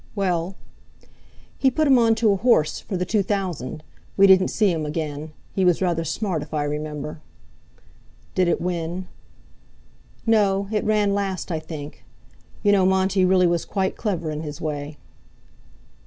"Well?" 0.15 0.55
"He 1.59 1.69
put 1.69 1.85
him 1.87 1.99
on 1.99 2.15
to 2.15 2.31
a 2.31 2.35
horse—for 2.37 2.97
the 2.97 3.05
Two 3.05 3.21
Thousand. 3.21 3.83
We 4.17 4.25
didn't 4.25 4.47
see 4.47 4.71
him 4.71 4.83
again. 4.83 5.31
He 5.53 5.63
was 5.63 5.79
rather 5.79 6.03
smart, 6.03 6.41
if 6.41 6.55
I 6.55 6.63
remember." 6.63 7.21
"Did 8.33 8.47
it 8.47 8.59
win?" 8.59 9.05
"No; 10.25 10.67
it 10.71 10.83
ran 10.85 11.13
last, 11.13 11.51
I 11.51 11.59
think. 11.59 12.03
You 12.63 12.71
know 12.71 12.83
Monty 12.83 13.25
really 13.25 13.45
was 13.45 13.63
quite 13.63 13.95
clever 13.95 14.31
in 14.31 14.41
his 14.41 14.59
way." 14.59 14.97